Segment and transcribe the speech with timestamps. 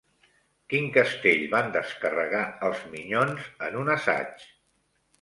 [0.71, 4.53] Quin castell van descarregar els Minyons en un assaig?